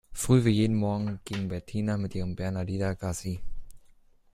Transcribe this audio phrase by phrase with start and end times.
[0.13, 3.39] Früh wie jeden Morgen ging Bettina mit ihrem Bernhardiner Gassi.